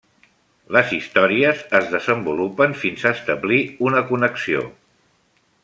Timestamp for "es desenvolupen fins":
1.79-3.05